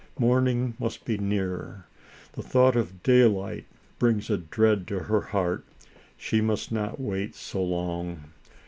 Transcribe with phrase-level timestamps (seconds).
[0.17, 1.85] Morning must be near.
[2.33, 3.65] The thought of daylight
[3.99, 5.63] brings a dread to her heart;
[6.17, 8.31] she must not wait so long.